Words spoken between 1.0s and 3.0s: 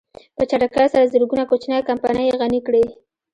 زرګونه کوچنۍ کمپنۍ يې غني کړې.